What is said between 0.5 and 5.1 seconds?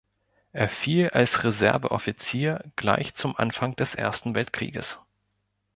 Er fiel als Reserveoffizier gleich zum Anfang des Ersten Weltkrieges.